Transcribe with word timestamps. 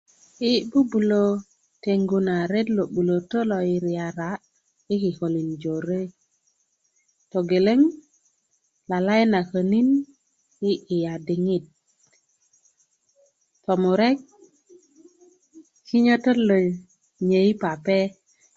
yi 0.41 0.53
bubulö 0.71 1.23
tengu 1.83 2.17
na 2.27 2.35
ret 2.51 2.67
lo 2.77 2.83
'bulötö 2.89 3.37
lo 3.49 3.57
i 3.73 3.75
riyar 3.85 4.19
i 4.93 4.95
kikolin 5.01 5.49
jore 5.63 6.01
togeleŋ 7.31 7.81
lalai 8.89 9.23
na 9.33 9.39
könin 9.51 9.89
i 10.69 10.71
iya 10.95 11.13
diŋit 11.27 11.65
tomurek 13.63 14.17
kinyötöt 15.87 16.37
lo 16.47 16.57
nyei 17.27 17.51
pape 17.61 17.99